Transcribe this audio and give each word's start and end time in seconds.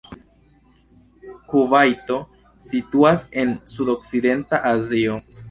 Kuvajto 1.53 2.17
situas 2.69 3.23
en 3.45 3.53
sudokcidenta 3.75 4.65
Azio. 4.75 5.21